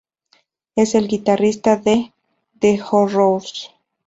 Es 0.75 0.95
el 0.95 1.07
guitarrista 1.07 1.75
de 1.75 2.11
"The 2.57 2.81
Horrors". 2.91 3.69